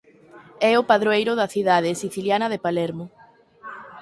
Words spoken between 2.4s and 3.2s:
de Palermo.